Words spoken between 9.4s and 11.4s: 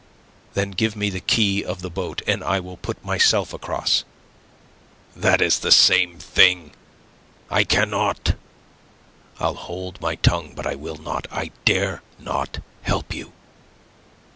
hold my tongue, but I will not